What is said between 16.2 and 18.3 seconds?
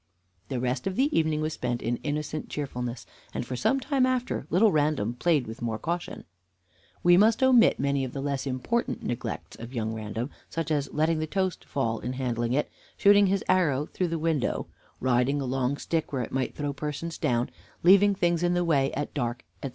it might throw persons down, leaving